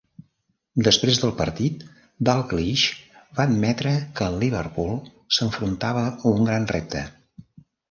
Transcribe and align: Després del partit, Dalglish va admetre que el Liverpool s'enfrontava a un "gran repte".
Després 0.85 1.19
del 1.23 1.33
partit, 1.41 1.83
Dalglish 2.29 2.87
va 3.41 3.45
admetre 3.51 3.93
que 4.21 4.31
el 4.31 4.39
Liverpool 4.47 4.99
s'enfrontava 5.39 6.09
a 6.11 6.35
un 6.35 6.51
"gran 6.53 6.69
repte". 6.75 7.07